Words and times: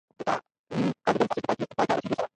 د 0.03 0.03
تعليمي 0.25 0.89
کال 1.03 1.15
د 1.19 1.21
بل 1.29 1.39
فصل 1.45 1.63
په 1.69 1.73
پای 1.77 1.85
ته 1.87 1.93
رسېدو 1.97 2.15
سره، 2.19 2.25